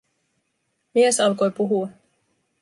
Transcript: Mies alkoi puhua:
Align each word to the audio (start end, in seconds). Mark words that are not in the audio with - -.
Mies 0.95 1.19
alkoi 1.27 1.51
puhua: 1.61 1.89